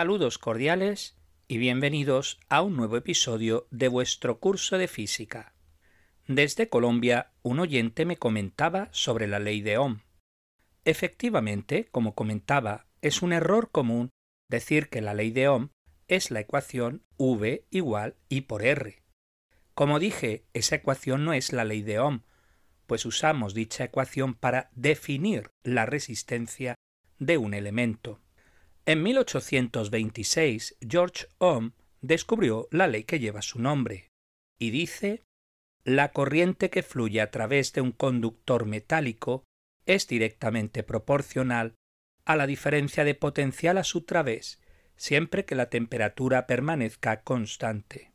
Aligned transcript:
Saludos 0.00 0.38
cordiales 0.38 1.14
y 1.46 1.58
bienvenidos 1.58 2.40
a 2.48 2.62
un 2.62 2.74
nuevo 2.74 2.96
episodio 2.96 3.68
de 3.70 3.88
vuestro 3.88 4.40
curso 4.40 4.78
de 4.78 4.88
física. 4.88 5.52
Desde 6.26 6.70
Colombia, 6.70 7.32
un 7.42 7.60
oyente 7.60 8.06
me 8.06 8.16
comentaba 8.16 8.88
sobre 8.92 9.26
la 9.26 9.38
ley 9.38 9.60
de 9.60 9.76
Ohm. 9.76 10.00
Efectivamente, 10.86 11.86
como 11.92 12.14
comentaba, 12.14 12.86
es 13.02 13.20
un 13.20 13.34
error 13.34 13.70
común 13.70 14.08
decir 14.48 14.88
que 14.88 15.02
la 15.02 15.12
ley 15.12 15.32
de 15.32 15.48
Ohm 15.48 15.68
es 16.08 16.30
la 16.30 16.40
ecuación 16.40 17.04
V 17.18 17.66
igual 17.68 18.16
I 18.30 18.40
por 18.40 18.64
R. 18.64 19.02
Como 19.74 19.98
dije, 19.98 20.46
esa 20.54 20.76
ecuación 20.76 21.26
no 21.26 21.34
es 21.34 21.52
la 21.52 21.66
ley 21.66 21.82
de 21.82 21.98
Ohm, 21.98 22.22
pues 22.86 23.04
usamos 23.04 23.52
dicha 23.52 23.84
ecuación 23.84 24.32
para 24.32 24.70
definir 24.74 25.50
la 25.62 25.84
resistencia 25.84 26.74
de 27.18 27.36
un 27.36 27.52
elemento. 27.52 28.18
En 28.86 29.02
1826, 29.02 30.76
George 30.80 31.26
Ohm 31.38 31.72
descubrió 32.00 32.68
la 32.70 32.86
ley 32.86 33.04
que 33.04 33.18
lleva 33.18 33.42
su 33.42 33.60
nombre, 33.60 34.08
y 34.58 34.70
dice 34.70 35.22
la 35.84 36.12
corriente 36.12 36.70
que 36.70 36.82
fluye 36.82 37.20
a 37.20 37.30
través 37.30 37.72
de 37.72 37.80
un 37.80 37.92
conductor 37.92 38.66
metálico 38.66 39.44
es 39.86 40.06
directamente 40.06 40.82
proporcional 40.82 41.74
a 42.24 42.36
la 42.36 42.46
diferencia 42.46 43.04
de 43.04 43.14
potencial 43.14 43.78
a 43.78 43.84
su 43.84 44.02
través, 44.02 44.60
siempre 44.96 45.44
que 45.44 45.54
la 45.54 45.70
temperatura 45.70 46.46
permanezca 46.46 47.22
constante. 47.22 48.12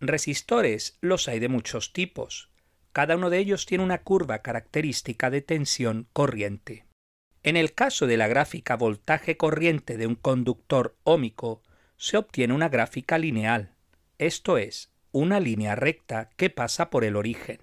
Resistores 0.00 0.98
los 1.00 1.28
hay 1.28 1.38
de 1.38 1.48
muchos 1.48 1.92
tipos. 1.92 2.50
Cada 2.92 3.16
uno 3.16 3.30
de 3.30 3.38
ellos 3.38 3.64
tiene 3.64 3.84
una 3.84 4.02
curva 4.02 4.42
característica 4.42 5.30
de 5.30 5.40
tensión 5.40 6.08
corriente. 6.12 6.84
En 7.44 7.58
el 7.58 7.74
caso 7.74 8.06
de 8.06 8.16
la 8.16 8.26
gráfica 8.26 8.74
voltaje-corriente 8.74 9.98
de 9.98 10.06
un 10.06 10.14
conductor 10.14 10.96
ómico, 11.04 11.62
se 11.98 12.16
obtiene 12.16 12.54
una 12.54 12.70
gráfica 12.70 13.18
lineal, 13.18 13.74
esto 14.16 14.56
es, 14.56 14.90
una 15.12 15.40
línea 15.40 15.74
recta 15.74 16.30
que 16.36 16.48
pasa 16.48 16.88
por 16.88 17.04
el 17.04 17.16
origen. 17.16 17.60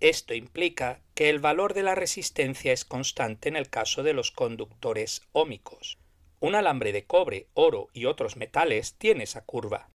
Esto 0.00 0.32
implica 0.32 1.02
que 1.14 1.28
el 1.28 1.40
valor 1.40 1.74
de 1.74 1.82
la 1.82 1.94
resistencia 1.94 2.72
es 2.72 2.86
constante 2.86 3.50
en 3.50 3.56
el 3.56 3.68
caso 3.68 4.02
de 4.02 4.14
los 4.14 4.30
conductores 4.30 5.20
ómicos. 5.32 5.98
Un 6.40 6.54
alambre 6.54 6.92
de 6.92 7.04
cobre, 7.04 7.48
oro 7.52 7.88
y 7.92 8.06
otros 8.06 8.36
metales 8.36 8.94
tiene 8.94 9.24
esa 9.24 9.44
curva. 9.44 9.90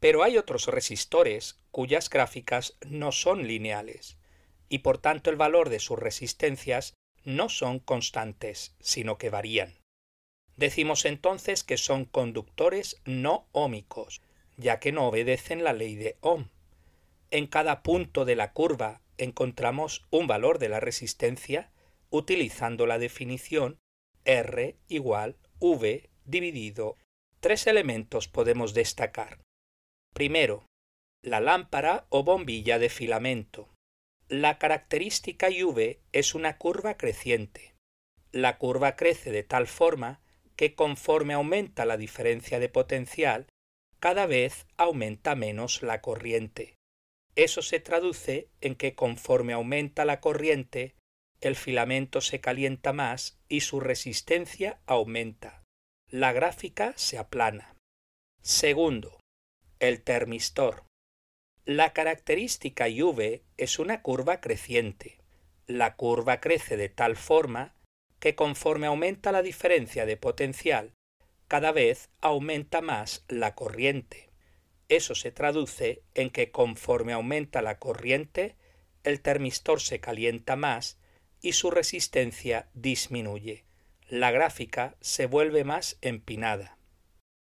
Pero 0.00 0.22
hay 0.22 0.38
otros 0.38 0.66
resistores 0.68 1.60
cuyas 1.70 2.08
gráficas 2.08 2.78
no 2.86 3.12
son 3.12 3.46
lineales, 3.46 4.16
y 4.70 4.78
por 4.78 4.96
tanto 4.96 5.28
el 5.28 5.36
valor 5.36 5.68
de 5.68 5.78
sus 5.78 5.98
resistencias 5.98 6.94
no 7.24 7.48
son 7.48 7.78
constantes, 7.78 8.74
sino 8.80 9.18
que 9.18 9.30
varían. 9.30 9.74
Decimos 10.56 11.04
entonces 11.04 11.64
que 11.64 11.76
son 11.76 12.04
conductores 12.04 13.00
no 13.04 13.48
ómicos, 13.52 14.22
ya 14.56 14.78
que 14.78 14.92
no 14.92 15.08
obedecen 15.08 15.64
la 15.64 15.72
ley 15.72 15.96
de 15.96 16.16
Ohm. 16.20 16.48
En 17.30 17.46
cada 17.46 17.82
punto 17.82 18.24
de 18.24 18.36
la 18.36 18.52
curva 18.52 19.00
encontramos 19.18 20.06
un 20.10 20.26
valor 20.26 20.58
de 20.58 20.68
la 20.68 20.80
resistencia 20.80 21.70
utilizando 22.10 22.86
la 22.86 22.98
definición 22.98 23.78
R 24.24 24.76
igual 24.88 25.36
V 25.58 26.08
dividido. 26.24 26.96
Tres 27.40 27.66
elementos 27.66 28.28
podemos 28.28 28.72
destacar. 28.72 29.40
Primero, 30.14 30.66
la 31.22 31.40
lámpara 31.40 32.06
o 32.08 32.22
bombilla 32.22 32.78
de 32.78 32.88
filamento. 32.88 33.73
La 34.28 34.58
característica 34.58 35.48
V 35.48 36.00
es 36.12 36.34
una 36.34 36.56
curva 36.56 36.96
creciente. 36.96 37.74
La 38.32 38.56
curva 38.56 38.96
crece 38.96 39.30
de 39.30 39.42
tal 39.42 39.66
forma 39.66 40.22
que 40.56 40.74
conforme 40.74 41.34
aumenta 41.34 41.84
la 41.84 41.98
diferencia 41.98 42.58
de 42.58 42.70
potencial, 42.70 43.46
cada 44.00 44.26
vez 44.26 44.66
aumenta 44.76 45.34
menos 45.34 45.82
la 45.82 46.00
corriente. 46.00 46.74
Eso 47.36 47.62
se 47.62 47.80
traduce 47.80 48.48
en 48.60 48.76
que 48.76 48.94
conforme 48.94 49.52
aumenta 49.52 50.04
la 50.04 50.20
corriente, 50.20 50.94
el 51.40 51.56
filamento 51.56 52.20
se 52.20 52.40
calienta 52.40 52.92
más 52.92 53.38
y 53.48 53.60
su 53.60 53.80
resistencia 53.80 54.80
aumenta. 54.86 55.62
La 56.08 56.32
gráfica 56.32 56.94
se 56.96 57.18
aplana. 57.18 57.76
Segundo, 58.40 59.20
el 59.80 60.02
termistor. 60.02 60.84
La 61.66 61.94
característica 61.94 62.88
V 62.88 63.42
es 63.56 63.78
una 63.78 64.02
curva 64.02 64.42
creciente. 64.42 65.16
La 65.66 65.96
curva 65.96 66.38
crece 66.38 66.76
de 66.76 66.90
tal 66.90 67.16
forma 67.16 67.74
que 68.20 68.34
conforme 68.34 68.86
aumenta 68.86 69.32
la 69.32 69.40
diferencia 69.40 70.04
de 70.04 70.18
potencial, 70.18 70.92
cada 71.48 71.72
vez 71.72 72.10
aumenta 72.20 72.82
más 72.82 73.24
la 73.28 73.54
corriente. 73.54 74.28
Eso 74.90 75.14
se 75.14 75.32
traduce 75.32 76.02
en 76.12 76.28
que 76.28 76.50
conforme 76.50 77.14
aumenta 77.14 77.62
la 77.62 77.78
corriente, 77.78 78.56
el 79.02 79.22
termistor 79.22 79.80
se 79.80 80.00
calienta 80.00 80.56
más 80.56 80.98
y 81.40 81.52
su 81.52 81.70
resistencia 81.70 82.68
disminuye. 82.74 83.64
La 84.06 84.30
gráfica 84.30 84.96
se 85.00 85.24
vuelve 85.24 85.64
más 85.64 85.96
empinada. 86.02 86.76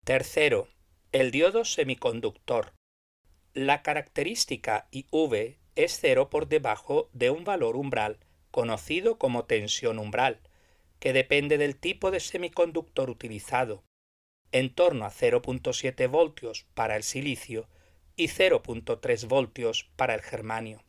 Tercero, 0.04 0.66
el 1.12 1.30
diodo 1.30 1.64
semiconductor. 1.64 2.77
La 3.54 3.82
característica 3.82 4.88
IV 4.90 5.58
es 5.74 5.98
cero 6.00 6.30
por 6.30 6.48
debajo 6.48 7.08
de 7.12 7.30
un 7.30 7.44
valor 7.44 7.76
umbral 7.76 8.18
conocido 8.50 9.18
como 9.18 9.44
tensión 9.44 9.98
umbral, 9.98 10.40
que 10.98 11.12
depende 11.12 11.58
del 11.58 11.76
tipo 11.76 12.10
de 12.10 12.20
semiconductor 12.20 13.10
utilizado, 13.10 13.84
en 14.52 14.74
torno 14.74 15.04
a 15.04 15.10
0.7 15.10 16.08
voltios 16.08 16.66
para 16.74 16.96
el 16.96 17.02
silicio 17.02 17.68
y 18.16 18.28
0.3 18.28 19.28
voltios 19.28 19.90
para 19.96 20.14
el 20.14 20.22
germanio. 20.22 20.82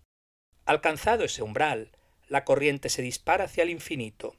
Alcanzado 0.66 1.24
ese 1.26 1.44
umbral, 1.44 1.92
la 2.28 2.44
corriente 2.44 2.90
se 2.90 3.02
dispara 3.02 3.46
hacia 3.46 3.64
el 3.64 3.70
infinito. 3.70 4.36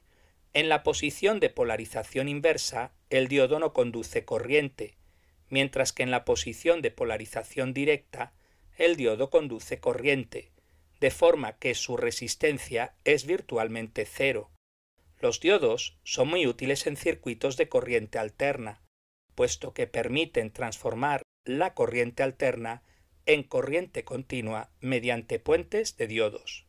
En 0.53 0.69
la 0.69 0.83
posición 0.83 1.39
de 1.39 1.49
polarización 1.49 2.27
inversa, 2.27 2.93
el 3.09 3.27
diodo 3.27 3.59
no 3.59 3.73
conduce 3.73 4.25
corriente, 4.25 4.97
mientras 5.51 5.93
que 5.93 6.01
en 6.01 6.09
la 6.09 6.25
posición 6.25 6.81
de 6.81 6.89
polarización 6.89 7.73
directa 7.73 8.33
el 8.77 8.95
diodo 8.95 9.29
conduce 9.29 9.79
corriente, 9.79 10.49
de 10.99 11.11
forma 11.11 11.57
que 11.59 11.75
su 11.75 11.97
resistencia 11.97 12.95
es 13.03 13.27
virtualmente 13.27 14.07
cero. 14.07 14.49
Los 15.19 15.39
diodos 15.39 15.99
son 16.03 16.29
muy 16.29 16.47
útiles 16.47 16.87
en 16.87 16.97
circuitos 16.97 17.57
de 17.57 17.69
corriente 17.69 18.17
alterna, 18.17 18.81
puesto 19.35 19.73
que 19.73 19.85
permiten 19.85 20.51
transformar 20.51 21.21
la 21.43 21.75
corriente 21.75 22.23
alterna 22.23 22.81
en 23.25 23.43
corriente 23.43 24.03
continua 24.03 24.71
mediante 24.79 25.37
puentes 25.37 25.97
de 25.97 26.07
diodos. 26.07 26.65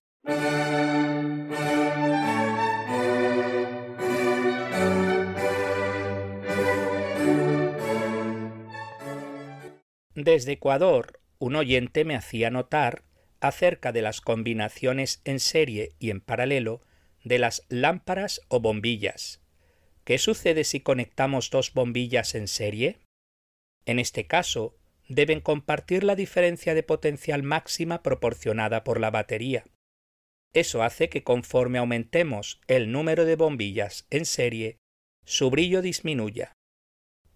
Desde 10.23 10.53
Ecuador, 10.53 11.19
un 11.41 11.57
oyente 11.57 12.05
me 12.05 12.15
hacía 12.15 12.49
notar 12.49 13.03
acerca 13.41 13.91
de 13.91 14.03
las 14.03 14.21
combinaciones 14.21 15.21
en 15.25 15.41
serie 15.41 15.97
y 15.99 16.11
en 16.11 16.21
paralelo 16.21 16.81
de 17.25 17.41
las 17.41 17.67
lámparas 17.69 18.41
o 18.47 18.61
bombillas. 18.61 19.41
¿Qué 20.05 20.19
sucede 20.19 20.63
si 20.63 20.79
conectamos 20.79 21.51
dos 21.51 21.75
bombillas 21.75 22.37
en 22.37 22.47
serie? 22.47 23.01
En 23.85 23.99
este 23.99 24.29
caso, 24.29 24.77
deben 25.09 25.41
compartir 25.41 26.05
la 26.05 26.15
diferencia 26.15 26.75
de 26.75 26.85
potencial 26.85 27.43
máxima 27.43 28.05
proporcionada 28.05 28.85
por 28.85 29.01
la 29.01 29.11
batería. 29.11 29.65
Eso 30.53 30.85
hace 30.85 31.09
que 31.09 31.25
conforme 31.25 31.79
aumentemos 31.79 32.61
el 32.69 32.93
número 32.93 33.25
de 33.25 33.35
bombillas 33.35 34.07
en 34.11 34.25
serie, 34.25 34.77
su 35.25 35.51
brillo 35.51 35.83
disminuya. 35.83 36.53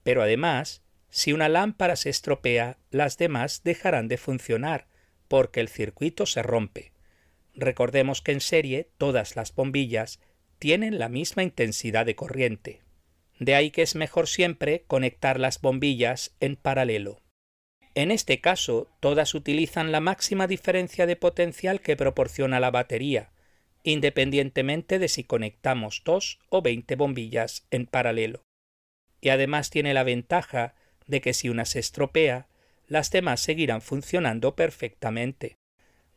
Pero 0.05 0.23
además, 0.23 0.86
si 1.16 1.32
una 1.32 1.48
lámpara 1.48 1.96
se 1.96 2.10
estropea, 2.10 2.76
las 2.90 3.16
demás 3.16 3.62
dejarán 3.64 4.06
de 4.06 4.18
funcionar, 4.18 4.86
porque 5.28 5.60
el 5.60 5.68
circuito 5.70 6.26
se 6.26 6.42
rompe. 6.42 6.92
Recordemos 7.54 8.20
que 8.20 8.32
en 8.32 8.42
serie 8.42 8.90
todas 8.98 9.34
las 9.34 9.54
bombillas 9.54 10.20
tienen 10.58 10.98
la 10.98 11.08
misma 11.08 11.42
intensidad 11.42 12.04
de 12.04 12.16
corriente. 12.16 12.82
De 13.38 13.54
ahí 13.54 13.70
que 13.70 13.80
es 13.80 13.94
mejor 13.94 14.28
siempre 14.28 14.84
conectar 14.86 15.40
las 15.40 15.62
bombillas 15.62 16.36
en 16.40 16.54
paralelo. 16.56 17.22
En 17.94 18.10
este 18.10 18.42
caso, 18.42 18.86
todas 19.00 19.34
utilizan 19.34 19.92
la 19.92 20.00
máxima 20.00 20.46
diferencia 20.46 21.06
de 21.06 21.16
potencial 21.16 21.80
que 21.80 21.96
proporciona 21.96 22.60
la 22.60 22.70
batería, 22.70 23.32
independientemente 23.84 24.98
de 24.98 25.08
si 25.08 25.24
conectamos 25.24 26.02
dos 26.04 26.40
o 26.50 26.60
veinte 26.60 26.94
bombillas 26.94 27.66
en 27.70 27.86
paralelo. 27.86 28.42
Y 29.22 29.30
además 29.30 29.70
tiene 29.70 29.94
la 29.94 30.04
ventaja 30.04 30.74
de 31.06 31.20
que 31.20 31.32
si 31.32 31.49
una 31.49 31.64
se 31.64 31.79
estropea, 31.79 32.49
las 32.88 33.11
demás 33.11 33.41
seguirán 33.41 33.82
funcionando 33.82 34.55
perfectamente. 34.55 35.56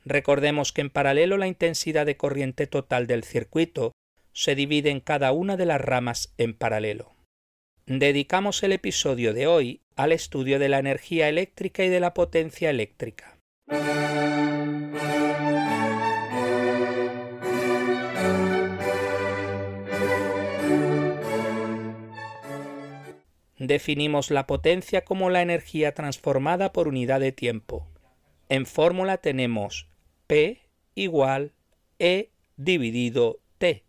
Recordemos 0.05 0.71
que 0.71 0.81
en 0.81 0.89
paralelo 0.89 1.37
la 1.37 1.47
intensidad 1.47 2.05
de 2.05 2.17
corriente 2.17 2.67
total 2.67 3.07
del 3.07 3.23
circuito 3.23 3.91
se 4.33 4.55
divide 4.55 4.89
en 4.89 4.99
cada 4.99 5.31
una 5.31 5.57
de 5.57 5.65
las 5.65 5.81
ramas 5.81 6.33
en 6.37 6.53
paralelo. 6.53 7.11
dedicamos 7.85 8.61
el 8.61 8.71
episodio 8.71 9.33
de 9.33 9.47
hoy 9.47 9.81
al 9.95 10.11
estudio 10.11 10.59
de 10.59 10.69
la 10.69 10.77
energía 10.79 11.27
eléctrica 11.27 11.83
y 11.83 11.89
de 11.89 11.99
la 11.99 12.13
potencia 12.13 12.69
eléctrica. 12.69 13.37
Definimos 23.59 24.31
la 24.31 24.47
potencia 24.47 25.03
como 25.03 25.29
la 25.29 25.41
energía 25.41 25.93
transformada 25.93 26.71
por 26.71 26.87
unidad 26.87 27.19
de 27.19 27.33
tiempo. 27.33 27.85
En 28.47 28.65
fórmula 28.65 29.17
tenemos 29.17 29.89
P 30.27 30.61
igual 30.95 31.51
E 31.99 32.29
dividido 32.55 33.41
T, 33.57 33.83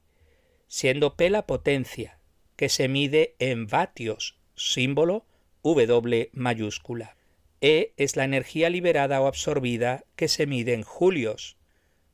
siendo 0.66 1.14
P 1.14 1.30
la 1.30 1.46
potencia, 1.46 2.18
que 2.56 2.68
se 2.68 2.88
mide 2.88 3.36
en 3.38 3.68
vatios, 3.68 4.40
símbolo 4.56 5.24
W 5.62 6.30
mayúscula. 6.32 7.16
E 7.60 7.92
es 7.96 8.16
la 8.16 8.24
energía 8.24 8.70
liberada 8.70 9.20
o 9.20 9.28
absorbida 9.28 10.04
que 10.16 10.26
se 10.26 10.46
mide 10.46 10.74
en 10.74 10.82
julios, 10.82 11.56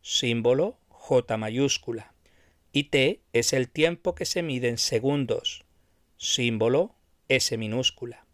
símbolo 0.02 0.78
J 0.88 1.38
mayúscula. 1.38 2.12
Y 2.70 2.84
T 2.84 3.22
es 3.32 3.54
el 3.54 3.70
tiempo 3.70 4.14
que 4.14 4.26
se 4.26 4.42
mide 4.42 4.68
en 4.68 4.76
segundos, 4.76 5.64
símbolo 6.18 6.95
S 7.28 7.56
minúscula. 7.56 8.26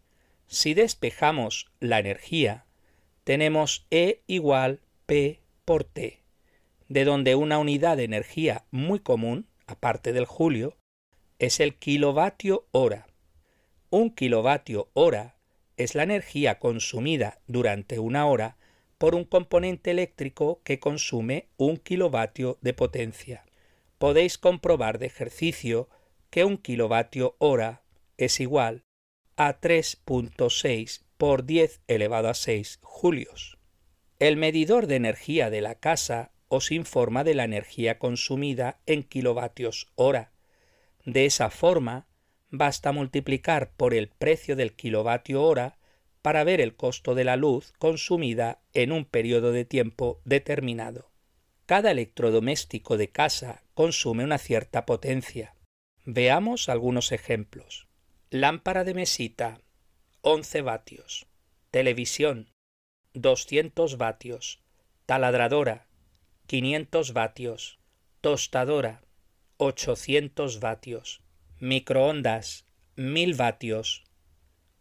Si 0.47 0.73
despejamos 0.73 1.71
la 1.79 1.99
energía, 1.99 2.65
tenemos 3.23 3.87
E 3.89 4.21
igual 4.27 4.81
P 5.05 5.41
por 5.65 5.83
T, 5.83 6.21
de 6.89 7.05
donde 7.05 7.35
una 7.35 7.57
unidad 7.57 7.97
de 7.97 8.03
energía 8.03 8.65
muy 8.71 8.99
común, 8.99 9.47
aparte 9.65 10.13
del 10.13 10.25
julio, 10.25 10.77
es 11.39 11.59
el 11.59 11.75
kilovatio 11.75 12.67
hora. 12.71 13.07
Un 13.89 14.09
kilovatio 14.11 14.89
hora 14.93 15.37
es 15.77 15.95
la 15.95 16.03
energía 16.03 16.59
consumida 16.59 17.39
durante 17.47 17.99
una 17.99 18.25
hora 18.25 18.57
por 18.97 19.15
un 19.15 19.25
componente 19.25 19.91
eléctrico 19.91 20.61
que 20.63 20.79
consume 20.79 21.47
un 21.57 21.77
kilovatio 21.77 22.57
de 22.61 22.73
potencia. 22.73 23.43
Podéis 23.97 24.37
comprobar 24.37 24.99
de 24.99 25.07
ejercicio 25.07 25.89
que 26.29 26.45
un 26.45 26.57
kilovatio 26.57 27.35
hora 27.39 27.82
es 28.25 28.39
igual 28.39 28.83
a 29.35 29.59
3.6 29.59 31.03
por 31.17 31.45
10 31.45 31.81
elevado 31.87 32.29
a 32.29 32.33
6 32.33 32.79
julios. 32.81 33.57
El 34.19 34.37
medidor 34.37 34.87
de 34.87 34.95
energía 34.95 35.49
de 35.49 35.61
la 35.61 35.75
casa 35.75 36.31
os 36.47 36.71
informa 36.71 37.23
de 37.23 37.33
la 37.33 37.45
energía 37.45 37.97
consumida 37.97 38.79
en 38.85 39.03
kilovatios 39.03 39.91
hora. 39.95 40.31
De 41.03 41.25
esa 41.25 41.49
forma, 41.49 42.07
basta 42.49 42.91
multiplicar 42.91 43.71
por 43.71 43.93
el 43.93 44.09
precio 44.09 44.55
del 44.55 44.75
kilovatio 44.75 45.43
hora 45.43 45.79
para 46.21 46.43
ver 46.43 46.61
el 46.61 46.75
costo 46.75 47.15
de 47.15 47.23
la 47.23 47.35
luz 47.35 47.73
consumida 47.79 48.61
en 48.73 48.91
un 48.91 49.05
periodo 49.05 49.51
de 49.51 49.65
tiempo 49.65 50.21
determinado. 50.23 51.11
Cada 51.65 51.91
electrodoméstico 51.91 52.97
de 52.97 53.09
casa 53.09 53.63
consume 53.73 54.23
una 54.23 54.37
cierta 54.37 54.85
potencia. 54.85 55.55
Veamos 56.05 56.69
algunos 56.69 57.11
ejemplos. 57.11 57.87
Lámpara 58.35 58.83
de 58.83 58.95
mesita 58.95 59.61
11 60.21 60.63
vatios. 60.63 61.27
Televisión 61.69 62.49
200 63.13 63.97
vatios. 63.99 64.59
Taladradora 65.05 65.85
500 66.47 67.13
vatios. 67.13 67.77
Tostadora 68.21 69.03
800 69.57 70.59
vatios. 70.59 71.21
Microondas 71.59 72.65
1000 72.95 73.37
vatios. 73.37 74.03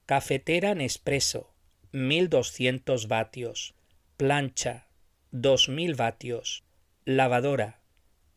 Cafetera 0.07 0.75
Nespresso 0.75 1.53
1200 1.93 3.07
vatios. 3.07 3.75
Plancha 4.17 4.87
2000 5.31 5.95
vatios. 5.95 6.65
Lavadora 7.05 7.83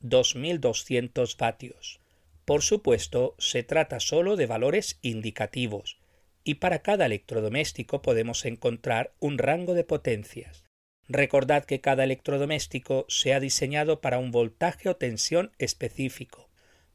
2200 0.02 1.38
vatios. 1.38 2.02
Por 2.46 2.62
supuesto, 2.62 3.36
se 3.40 3.64
trata 3.64 4.00
solo 4.00 4.36
de 4.36 4.46
valores 4.46 5.00
indicativos, 5.02 5.98
y 6.44 6.56
para 6.56 6.84
cada 6.84 7.08
electrodoméstico 7.08 8.04
podemos 8.04 8.46
encontrar 8.46 9.14
un 9.20 9.40
rango 9.40 9.74
de 9.74 9.84
potencias. 9.84 10.64
Recordad 11.08 11.66
que 11.66 11.82
cada 11.82 12.04
electrodoméstico 12.04 13.06
se 13.10 13.34
ha 13.34 13.40
diseñado 13.40 14.00
para 14.00 14.20
un 14.20 14.32
voltaje 14.32 14.90
o 14.90 14.96
tensión 14.96 15.52
específico. 15.58 16.50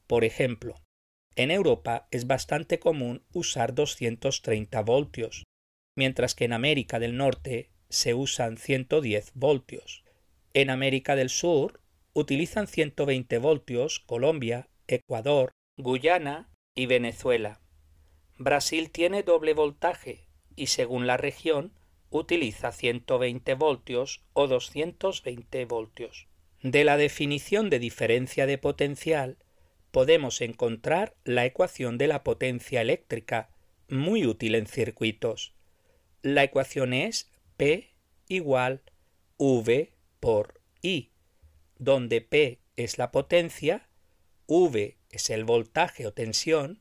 Por 0.06 0.25
ejemplo, 0.25 0.76
en 1.37 1.50
Europa 1.50 2.08
es 2.11 2.26
bastante 2.26 2.79
común 2.79 3.25
usar 3.32 3.75
230 3.75 4.82
voltios, 4.82 5.44
mientras 5.97 6.35
que 6.35 6.44
en 6.44 6.52
América 6.52 6.99
del 6.99 7.17
Norte 7.17 7.70
se 7.88 8.14
usan 8.14 8.56
110 8.56 9.32
voltios. 9.35 10.05
En 10.55 10.70
América 10.70 11.17
del 11.17 11.29
Sur 11.29 11.81
utilizan 12.12 12.67
120 12.67 13.38
voltios 13.38 14.00
Colombia, 14.00 14.69
Ecuador, 14.95 15.53
Guyana 15.77 16.51
y 16.75 16.87
Venezuela. 16.87 17.61
Brasil 18.39 18.91
tiene 18.91 19.23
doble 19.23 19.55
voltaje 19.55 20.27
y 20.57 20.67
según 20.67 21.07
la 21.07 21.17
región 21.17 21.73
utiliza 22.11 22.73
120 22.73 23.55
voltios 23.55 24.25
o 24.33 24.49
220 24.49 25.65
voltios. 25.67 26.27
De 26.63 26.83
la 26.83 26.97
definición 26.97 27.71
de 27.71 27.79
diferencia 27.79 28.47
de 28.47 28.59
potencial 28.59 29.39
podemos 29.93 30.41
encontrar 30.41 31.15
la 31.25 31.47
ecuación 31.47 31.97
de 31.97 32.09
la 32.09 32.25
potencia 32.25 32.81
eléctrica, 32.81 33.51
muy 33.89 34.27
útil 34.27 34.57
en 34.57 34.67
circuitos. 34.67 35.55
La 36.23 36.43
ecuación 36.43 36.93
es 36.95 37.31
P 37.57 37.95
igual 38.26 38.83
V 39.38 39.93
por 40.19 40.61
I, 40.83 41.12
donde 41.79 42.21
P 42.21 42.61
es 42.76 42.99
la 42.99 43.12
potencia 43.12 43.89
V 44.50 44.97
es 45.11 45.30
el 45.30 45.45
voltaje 45.45 46.09
o 46.09 46.12
tensión 46.12 46.80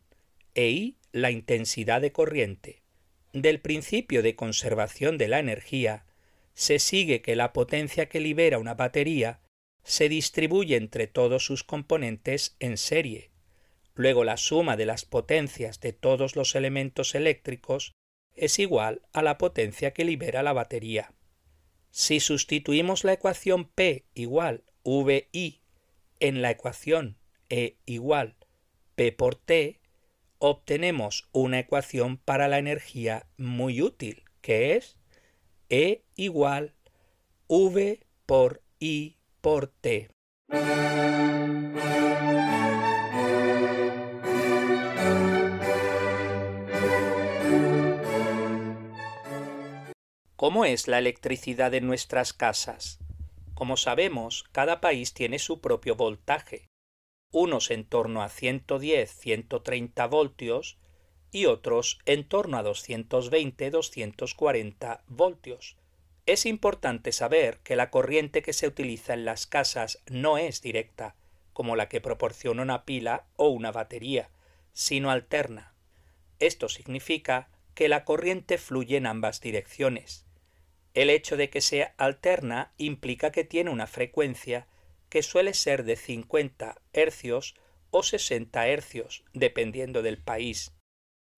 e 0.56 0.70
I 0.70 0.98
la 1.12 1.30
intensidad 1.30 2.02
de 2.02 2.12
corriente. 2.12 2.82
Del 3.32 3.60
principio 3.60 4.24
de 4.24 4.36
conservación 4.36 5.20
de 5.20 5.28
la 5.28 5.38
energía 5.38 6.08
se 6.56 6.80
sigue 6.80 7.22
que 7.22 7.36
la 7.36 7.54
potencia 7.54 8.10
que 8.10 8.22
libera 8.22 8.58
una 8.58 8.74
batería 8.74 9.42
se 9.84 10.10
distribuye 10.10 10.78
entre 10.78 11.06
todos 11.06 11.46
sus 11.46 11.64
componentes 11.64 12.56
en 12.60 12.76
serie. 12.76 13.30
Luego 13.94 14.24
la 14.24 14.38
suma 14.38 14.76
de 14.76 14.88
las 14.88 15.06
potencias 15.06 15.80
de 15.80 15.94
todos 15.94 16.36
los 16.36 16.56
elementos 16.56 17.14
eléctricos 17.14 17.94
es 18.36 18.58
igual 18.58 19.04
a 19.14 19.22
la 19.22 19.38
potencia 19.38 19.92
que 19.92 20.06
libera 20.06 20.42
la 20.42 20.54
batería. 20.54 21.14
Si 21.92 22.20
sustituimos 22.20 23.04
la 23.04 23.14
ecuación 23.14 23.66
P 23.66 24.06
igual 24.16 24.64
VI 24.84 25.62
en 26.20 26.42
la 26.42 26.50
ecuación 26.50 27.19
e 27.50 27.78
igual 27.86 28.36
P 28.96 29.12
por 29.12 29.36
T, 29.36 29.80
obtenemos 30.38 31.30
una 31.32 31.60
ecuación 31.60 32.18
para 32.18 32.48
la 32.48 32.60
energía 32.60 33.28
muy 33.38 33.82
útil, 33.82 34.24
que 34.42 34.76
es 34.76 34.98
E 35.70 36.04
igual 36.16 36.76
V 37.48 38.06
por 38.26 38.62
I 38.80 39.18
por 39.42 39.68
T. 39.68 40.10
¿Cómo 50.36 50.64
es 50.64 50.88
la 50.88 51.00
electricidad 51.00 51.74
en 51.74 51.86
nuestras 51.86 52.32
casas? 52.32 53.00
Como 53.54 53.76
sabemos, 53.76 54.46
cada 54.54 54.80
país 54.80 55.14
tiene 55.14 55.38
su 55.38 55.60
propio 55.60 55.98
voltaje, 55.98 56.69
unos 57.32 57.72
en 57.72 57.86
torno 57.86 58.22
a 58.24 58.30
110-130 58.30 60.10
voltios 60.10 60.78
y 61.32 61.46
otros 61.46 62.00
en 62.06 62.28
torno 62.28 62.58
a 62.58 62.64
220-240 62.64 65.02
voltios. 65.08 65.78
Es 66.26 66.46
importante 66.46 67.12
saber 67.12 67.60
que 67.64 67.76
la 67.76 67.92
corriente 67.92 68.42
que 68.42 68.54
se 68.54 68.68
utiliza 68.68 69.14
en 69.14 69.26
las 69.26 69.48
casas 69.48 70.02
no 70.10 70.38
es 70.38 70.62
directa, 70.62 71.16
como 71.54 71.76
la 71.76 71.90
que 71.90 72.02
proporciona 72.02 72.62
una 72.62 72.86
pila 72.86 73.26
o 73.36 73.50
una 73.50 73.72
batería, 73.72 74.30
sino 74.74 75.12
alterna. 75.12 75.74
Esto 76.40 76.70
significa 76.70 77.50
que 77.74 77.90
la 77.90 78.06
corriente 78.06 78.58
fluye 78.58 78.98
en 78.98 79.08
ambas 79.08 79.42
direcciones. 79.42 80.26
El 80.94 81.10
hecho 81.10 81.38
de 81.38 81.50
que 81.50 81.62
sea 81.62 81.94
alterna 81.98 82.74
implica 82.78 83.32
que 83.32 83.44
tiene 83.44 83.70
una 83.70 83.88
frecuencia 83.88 84.68
que 85.10 85.24
suele 85.24 85.54
ser 85.54 85.84
de 85.84 85.96
50 85.96 86.82
hercios 86.94 87.56
o 87.92 88.04
60 88.04 88.68
hercios, 88.68 89.24
dependiendo 89.34 90.02
del 90.02 90.18
país. 90.18 90.74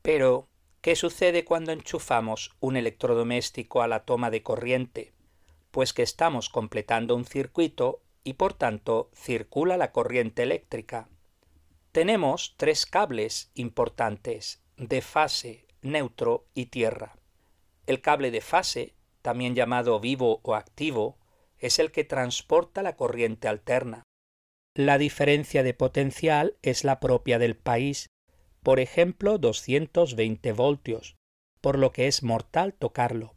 Pero, 0.01 0.49
¿qué 0.81 0.95
sucede 0.95 1.45
cuando 1.45 1.71
enchufamos 1.71 2.51
un 2.59 2.75
electrodoméstico 2.75 3.81
a 3.81 3.87
la 3.87 4.03
toma 4.03 4.29
de 4.29 4.43
corriente? 4.43 5.13
Pues 5.71 5.93
que 5.93 6.03
estamos 6.03 6.49
completando 6.49 7.15
un 7.15 7.25
circuito 7.25 8.01
y 8.23 8.33
por 8.33 8.53
tanto 8.53 9.09
circula 9.15 9.77
la 9.77 9.91
corriente 9.91 10.43
eléctrica. 10.43 11.07
Tenemos 11.91 12.55
tres 12.57 12.85
cables 12.85 13.51
importantes, 13.53 14.63
de 14.77 15.01
fase, 15.01 15.65
neutro 15.81 16.45
y 16.53 16.67
tierra. 16.67 17.17
El 17.85 18.01
cable 18.01 18.31
de 18.31 18.41
fase, 18.41 18.95
también 19.21 19.55
llamado 19.55 19.99
vivo 19.99 20.39
o 20.43 20.55
activo, 20.55 21.17
es 21.61 21.79
el 21.79 21.91
que 21.91 22.03
transporta 22.03 22.83
la 22.83 22.95
corriente 22.95 23.47
alterna. 23.47 24.03
La 24.75 24.97
diferencia 24.97 25.63
de 25.63 25.73
potencial 25.73 26.57
es 26.61 26.83
la 26.83 26.99
propia 26.99 27.39
del 27.39 27.55
país, 27.55 28.07
por 28.63 28.79
ejemplo 28.79 29.37
220 29.37 30.51
voltios, 30.51 31.15
por 31.61 31.77
lo 31.77 31.91
que 31.91 32.07
es 32.07 32.23
mortal 32.23 32.73
tocarlo. 32.73 33.35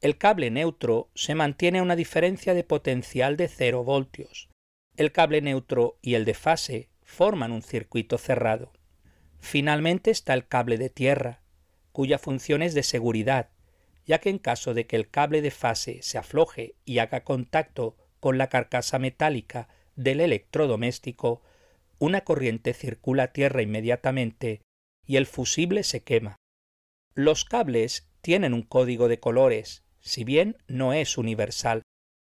El 0.00 0.18
cable 0.18 0.50
neutro 0.50 1.10
se 1.14 1.34
mantiene 1.34 1.78
a 1.78 1.82
una 1.82 1.96
diferencia 1.96 2.54
de 2.54 2.64
potencial 2.64 3.36
de 3.36 3.48
0 3.48 3.84
voltios. 3.84 4.50
El 4.96 5.12
cable 5.12 5.40
neutro 5.40 5.98
y 6.02 6.14
el 6.14 6.24
de 6.24 6.34
fase 6.34 6.90
forman 7.02 7.52
un 7.52 7.62
circuito 7.62 8.18
cerrado. 8.18 8.72
Finalmente 9.38 10.10
está 10.10 10.34
el 10.34 10.46
cable 10.46 10.78
de 10.78 10.90
tierra, 10.90 11.42
cuya 11.92 12.18
función 12.18 12.62
es 12.62 12.74
de 12.74 12.82
seguridad, 12.82 13.50
ya 14.06 14.18
que 14.20 14.30
en 14.30 14.38
caso 14.38 14.74
de 14.74 14.86
que 14.86 14.96
el 14.96 15.08
cable 15.08 15.42
de 15.42 15.50
fase 15.50 16.00
se 16.02 16.18
afloje 16.18 16.76
y 16.84 16.98
haga 16.98 17.24
contacto 17.24 17.96
con 18.20 18.38
la 18.38 18.48
carcasa 18.48 18.98
metálica 18.98 19.68
del 19.96 20.20
electrodoméstico, 20.20 21.42
una 21.98 22.22
corriente 22.22 22.74
circula 22.74 23.24
a 23.24 23.32
tierra 23.32 23.62
inmediatamente 23.62 24.62
y 25.06 25.16
el 25.16 25.26
fusible 25.26 25.82
se 25.82 26.02
quema. 26.02 26.36
Los 27.14 27.44
cables 27.44 28.08
tienen 28.20 28.54
un 28.54 28.62
código 28.62 29.08
de 29.08 29.20
colores, 29.20 29.84
si 30.00 30.24
bien 30.24 30.56
no 30.66 30.92
es 30.92 31.16
universal, 31.16 31.82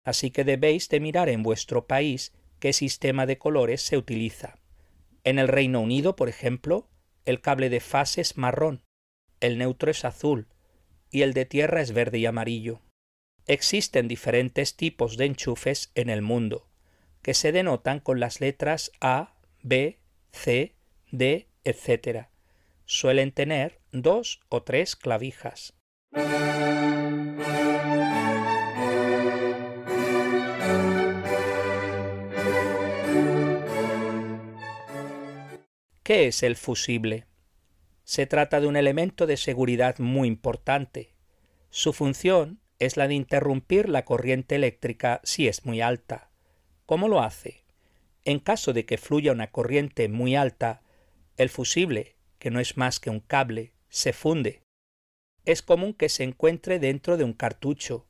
así 0.04 0.30
que 0.30 0.44
debéis 0.44 0.88
de 0.88 1.00
mirar 1.00 1.28
en 1.28 1.42
vuestro 1.42 1.86
país 1.86 2.32
qué 2.58 2.72
sistema 2.72 3.26
de 3.26 3.38
colores 3.38 3.82
se 3.82 3.96
utiliza. 3.96 4.58
En 5.24 5.38
el 5.38 5.48
Reino 5.48 5.80
Unido, 5.80 6.16
por 6.16 6.28
ejemplo, 6.28 6.88
el 7.24 7.40
cable 7.40 7.70
de 7.70 7.80
fase 7.80 8.20
es 8.20 8.36
marrón, 8.36 8.82
el 9.40 9.58
neutro 9.58 9.90
es 9.90 10.04
azul, 10.04 10.48
y 11.12 11.22
el 11.22 11.34
de 11.34 11.44
tierra 11.44 11.80
es 11.80 11.92
verde 11.92 12.18
y 12.18 12.26
amarillo. 12.26 12.80
Existen 13.46 14.08
diferentes 14.08 14.76
tipos 14.76 15.16
de 15.16 15.26
enchufes 15.26 15.92
en 15.94 16.08
el 16.08 16.22
mundo, 16.22 16.66
que 17.20 17.34
se 17.34 17.52
denotan 17.52 18.00
con 18.00 18.18
las 18.18 18.40
letras 18.40 18.90
A, 19.00 19.34
B, 19.62 20.00
C, 20.32 20.74
D, 21.10 21.48
etc. 21.64 22.28
Suelen 22.86 23.30
tener 23.30 23.80
dos 23.92 24.40
o 24.48 24.62
tres 24.62 24.96
clavijas. 24.96 25.74
¿Qué 36.02 36.26
es 36.26 36.42
el 36.42 36.56
fusible? 36.56 37.26
Se 38.04 38.26
trata 38.26 38.60
de 38.60 38.66
un 38.66 38.76
elemento 38.76 39.26
de 39.26 39.36
seguridad 39.36 39.98
muy 39.98 40.28
importante. 40.28 41.14
Su 41.70 41.92
función 41.92 42.60
es 42.78 42.96
la 42.96 43.08
de 43.08 43.14
interrumpir 43.14 43.88
la 43.88 44.04
corriente 44.04 44.56
eléctrica 44.56 45.20
si 45.24 45.48
es 45.48 45.64
muy 45.64 45.80
alta. 45.80 46.30
¿Cómo 46.86 47.08
lo 47.08 47.20
hace? 47.20 47.64
En 48.24 48.38
caso 48.38 48.72
de 48.72 48.84
que 48.84 48.98
fluya 48.98 49.32
una 49.32 49.50
corriente 49.50 50.08
muy 50.08 50.36
alta, 50.36 50.82
el 51.36 51.48
fusible, 51.48 52.16
que 52.38 52.50
no 52.50 52.60
es 52.60 52.76
más 52.76 53.00
que 53.00 53.10
un 53.10 53.20
cable, 53.20 53.72
se 53.88 54.12
funde. 54.12 54.62
Es 55.44 55.62
común 55.62 55.94
que 55.94 56.08
se 56.08 56.24
encuentre 56.24 56.78
dentro 56.78 57.16
de 57.16 57.24
un 57.24 57.32
cartucho, 57.32 58.06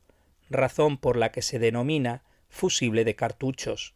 razón 0.50 0.98
por 0.98 1.16
la 1.16 1.32
que 1.32 1.42
se 1.42 1.58
denomina 1.58 2.24
fusible 2.48 3.04
de 3.04 3.14
cartuchos. 3.14 3.94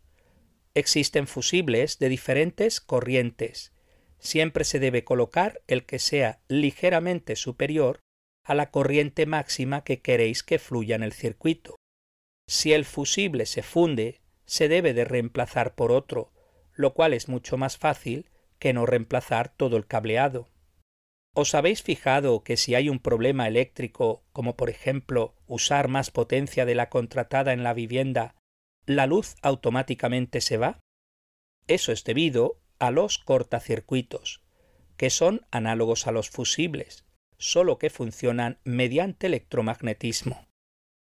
Existen 0.74 1.26
fusibles 1.26 1.98
de 1.98 2.08
diferentes 2.08 2.80
corrientes, 2.80 3.72
siempre 4.18 4.64
se 4.64 4.78
debe 4.78 5.04
colocar 5.04 5.62
el 5.66 5.84
que 5.84 5.98
sea 5.98 6.40
ligeramente 6.48 7.36
superior 7.36 8.00
a 8.44 8.54
la 8.54 8.70
corriente 8.70 9.26
máxima 9.26 9.82
que 9.84 10.00
queréis 10.00 10.42
que 10.42 10.58
fluya 10.58 10.96
en 10.96 11.02
el 11.02 11.12
circuito. 11.12 11.76
Si 12.48 12.72
el 12.72 12.84
fusible 12.84 13.46
se 13.46 13.62
funde, 13.62 14.20
se 14.44 14.68
debe 14.68 14.94
de 14.94 15.04
reemplazar 15.04 15.74
por 15.74 15.90
otro, 15.90 16.32
lo 16.74 16.94
cual 16.94 17.12
es 17.12 17.28
mucho 17.28 17.56
más 17.56 17.76
fácil 17.76 18.30
que 18.58 18.72
no 18.72 18.86
reemplazar 18.86 19.48
todo 19.48 19.76
el 19.76 19.86
cableado. 19.86 20.48
¿Os 21.34 21.54
habéis 21.54 21.82
fijado 21.82 22.42
que 22.44 22.56
si 22.56 22.74
hay 22.74 22.88
un 22.88 22.98
problema 22.98 23.46
eléctrico, 23.46 24.24
como 24.32 24.56
por 24.56 24.70
ejemplo 24.70 25.34
usar 25.46 25.88
más 25.88 26.10
potencia 26.10 26.64
de 26.64 26.74
la 26.74 26.88
contratada 26.88 27.52
en 27.52 27.62
la 27.62 27.74
vivienda, 27.74 28.36
la 28.86 29.06
luz 29.06 29.34
automáticamente 29.42 30.40
se 30.40 30.56
va? 30.56 30.80
Eso 31.66 31.92
es 31.92 32.04
debido 32.04 32.60
a 32.78 32.90
los 32.90 33.18
cortacircuitos, 33.18 34.42
que 34.96 35.10
son 35.10 35.46
análogos 35.50 36.06
a 36.06 36.12
los 36.12 36.30
fusibles, 36.30 37.04
solo 37.38 37.78
que 37.78 37.90
funcionan 37.90 38.58
mediante 38.64 39.26
electromagnetismo. 39.26 40.46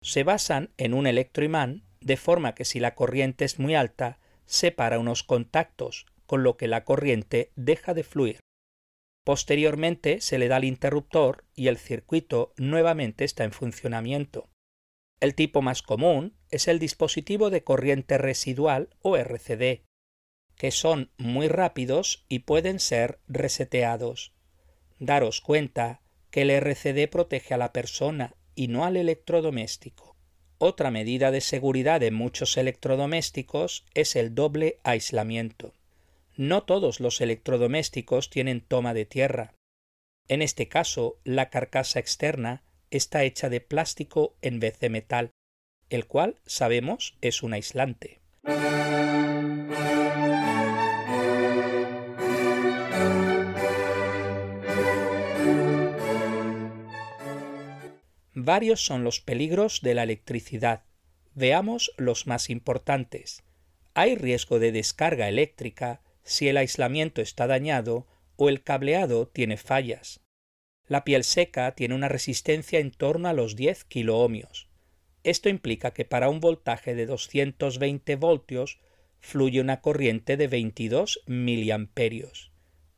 Se 0.01 0.23
basan 0.23 0.73
en 0.77 0.93
un 0.93 1.07
electroimán 1.07 1.83
de 2.01 2.17
forma 2.17 2.55
que 2.55 2.65
si 2.65 2.79
la 2.79 2.95
corriente 2.95 3.45
es 3.45 3.59
muy 3.59 3.75
alta, 3.75 4.19
separa 4.45 4.99
unos 4.99 5.23
contactos, 5.23 6.05
con 6.25 6.43
lo 6.43 6.57
que 6.57 6.67
la 6.67 6.85
corriente 6.85 7.51
deja 7.55 7.93
de 7.93 8.03
fluir. 8.03 8.39
Posteriormente 9.25 10.21
se 10.21 10.39
le 10.39 10.47
da 10.47 10.57
el 10.57 10.63
interruptor 10.63 11.45
y 11.53 11.67
el 11.67 11.77
circuito 11.77 12.53
nuevamente 12.57 13.25
está 13.25 13.43
en 13.43 13.51
funcionamiento. 13.51 14.49
El 15.19 15.35
tipo 15.35 15.61
más 15.61 15.81
común 15.81 16.38
es 16.49 16.67
el 16.67 16.79
dispositivo 16.79 17.49
de 17.49 17.63
corriente 17.63 18.17
residual 18.17 18.89
o 19.01 19.17
RCD, 19.17 19.83
que 20.60 20.72
son 20.72 21.10
muy 21.18 21.48
rápidos 21.48 22.25
y 22.28 22.39
pueden 22.39 22.82
ser 22.82 23.20
reseteados. 23.30 24.34
Daros 25.00 25.39
cuenta 25.39 26.01
que 26.32 26.42
el 26.42 26.50
RCD 26.51 27.10
protege 27.10 27.54
a 27.54 27.58
la 27.58 27.72
persona 27.72 28.36
y 28.56 28.68
no 28.68 28.84
al 28.84 28.98
electrodoméstico. 28.98 30.18
Otra 30.58 30.92
medida 30.92 31.32
de 31.32 31.39
seguridad 31.39 32.04
en 32.04 32.13
muchos 32.13 32.58
electrodomésticos 32.58 33.86
es 33.94 34.18
el 34.18 34.36
doble 34.36 34.80
aislamiento. 34.84 35.74
No 36.36 36.63
todos 36.63 37.00
los 37.00 37.22
electrodomésticos 37.22 38.30
tienen 38.30 38.60
toma 38.60 38.94
de 38.94 39.06
tierra. 39.06 39.54
En 40.28 40.42
este 40.42 40.68
caso, 40.68 41.20
la 41.24 41.50
carcasa 41.50 42.00
externa 42.00 42.63
está 42.92 43.24
hecha 43.24 43.48
de 43.48 43.62
plástico 43.62 44.36
en 44.42 44.60
vez 44.60 44.78
de 44.82 44.89
metal, 44.89 45.32
el 45.89 46.06
cual 46.06 46.36
sabemos 46.46 47.16
es 47.22 47.44
un 47.44 47.54
aislante. 47.54 48.20
Varios 58.50 58.84
son 58.84 59.03
los 59.03 59.22
peligros 59.22 59.82
de 59.82 59.94
la 59.94 60.01
electricidad. 60.01 60.84
Veamos 61.36 61.91
los 61.98 62.25
más 62.25 62.50
importantes. 62.50 63.44
Hay 63.94 64.15
riesgo 64.15 64.58
de 64.58 64.72
descarga 64.72 65.29
eléctrica 65.29 66.01
si 66.24 66.48
el 66.48 66.58
aislamiento 66.58 67.22
está 67.22 67.46
dañado 67.46 68.08
o 68.38 68.50
el 68.50 68.63
cableado 68.63 69.27
tiene 69.27 69.56
fallas. 69.58 70.22
La 70.88 71.03
piel 71.03 71.25
seca 71.25 71.75
tiene 71.75 71.94
una 71.94 72.08
resistencia 72.08 72.79
en 72.79 72.89
torno 72.89 73.29
a 73.29 73.34
los 73.34 73.56
10 73.56 73.84
kiloohmios. 73.84 74.68
Esto 75.24 75.50
implica 75.50 75.91
que 75.91 76.06
para 76.06 76.27
un 76.27 76.39
voltaje 76.39 76.96
de 76.96 77.06
220 77.06 78.15
voltios 78.15 78.79
fluye 79.20 79.62
una 79.62 79.82
corriente 79.82 80.38
de 80.38 80.48
22 80.48 81.22
miliamperios. 81.27 82.51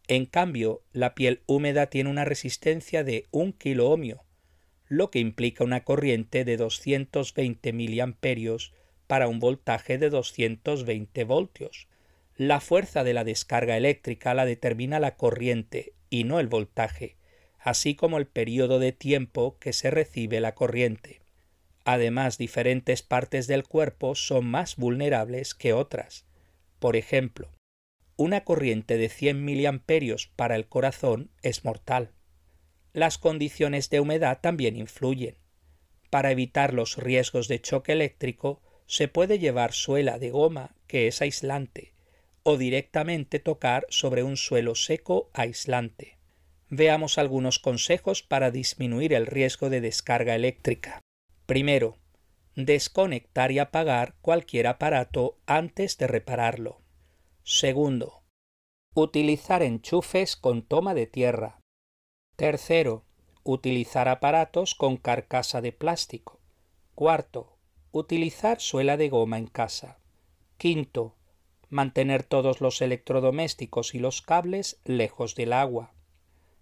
En 0.08 0.28
cambio, 0.28 0.86
la 0.94 1.14
piel 1.14 1.42
húmeda 1.46 1.88
tiene 1.88 2.10
una 2.10 2.24
resistencia 2.24 3.04
de 3.04 3.28
1 3.32 3.58
kiloohmio, 3.58 4.24
lo 4.92 5.10
que 5.10 5.20
implica 5.20 5.64
una 5.64 5.86
corriente 5.86 6.44
de 6.44 6.58
220 6.58 7.72
miliamperios 7.72 8.74
para 9.08 9.30
un 9.30 9.40
voltaje 9.40 9.98
de 9.98 10.10
220 10.10 11.24
voltios. 11.24 11.88
La 12.36 12.60
fuerza 12.60 13.06
de 13.06 13.14
la 13.14 13.24
descarga 13.24 13.78
eléctrica 13.78 14.34
la 14.34 14.44
determina 14.44 15.00
la 15.00 15.16
corriente 15.16 15.94
y 16.10 16.26
no 16.26 16.42
el 16.42 16.50
voltaje, 16.50 17.16
así 17.58 17.96
como 17.96 18.18
el 18.18 18.28
periodo 18.28 18.80
de 18.80 18.92
tiempo 18.92 19.56
que 19.60 19.72
se 19.72 19.92
recibe 19.92 20.42
la 20.42 20.56
corriente. 20.56 21.22
Además, 21.86 22.38
diferentes 22.38 23.02
partes 23.02 23.48
del 23.48 23.64
cuerpo 23.64 24.14
son 24.14 24.46
más 24.46 24.76
vulnerables 24.76 25.56
que 25.56 25.72
otras. 25.72 26.26
Por 26.80 26.98
ejemplo, 26.98 27.48
una 28.18 28.44
corriente 28.44 28.98
de 28.98 29.08
100 29.08 29.46
miliamperios 29.46 30.28
para 30.36 30.58
el 30.58 30.68
corazón 30.68 31.30
es 31.44 31.64
mortal. 31.64 32.12
Las 32.94 33.18
condiciones 33.18 33.90
de 33.90 34.00
humedad 34.00 34.40
también 34.42 34.76
influyen. 34.76 35.38
Para 36.10 36.32
evitar 36.32 36.74
los 36.74 36.98
riesgos 36.98 37.48
de 37.48 37.62
choque 37.62 37.94
eléctrico, 37.94 38.62
se 38.86 39.08
puede 39.08 39.40
llevar 39.40 39.72
suela 39.72 40.20
de 40.20 40.32
goma 40.32 40.76
que 40.88 41.08
es 41.08 41.22
aislante, 41.22 41.94
o 42.44 42.58
directamente 42.58 43.40
tocar 43.40 43.86
sobre 43.90 44.24
un 44.24 44.36
suelo 44.36 44.76
seco 44.76 45.30
aislante. 45.34 46.18
Veamos 46.70 47.18
algunos 47.18 47.60
consejos 47.60 48.24
para 48.24 48.52
disminuir 48.52 49.14
el 49.14 49.26
riesgo 49.26 49.70
de 49.70 49.80
descarga 49.80 50.36
eléctrica. 50.36 51.00
Primero, 51.46 51.98
desconectar 52.56 53.52
y 53.54 53.60
apagar 53.60 54.16
cualquier 54.22 54.68
aparato 54.68 55.38
antes 55.46 55.98
de 55.98 56.08
repararlo. 56.08 56.82
Segundo, 57.44 58.24
utilizar 58.94 59.64
enchufes 59.64 60.36
con 60.36 60.62
toma 60.62 60.94
de 60.94 61.08
tierra, 61.08 61.61
Tercero, 62.42 63.04
utilizar 63.44 64.08
aparatos 64.08 64.74
con 64.74 64.98
carcasa 64.98 65.62
de 65.62 65.72
plástico. 65.72 66.40
Cuarto, 66.96 67.56
utilizar 67.92 68.60
suela 68.60 68.98
de 68.98 69.10
goma 69.10 69.38
en 69.38 69.46
casa. 69.46 70.00
Quinto, 70.58 71.14
mantener 71.70 72.24
todos 72.24 72.60
los 72.60 72.82
electrodomésticos 72.82 73.94
y 73.94 74.00
los 74.00 74.24
cables 74.24 74.80
lejos 74.86 75.36
del 75.36 75.54
agua. 75.54 75.94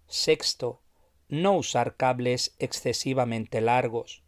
Sexto, 0.06 0.82
no 1.30 1.56
usar 1.56 1.96
cables 1.96 2.54
excesivamente 2.58 3.62
largos. 3.62 4.22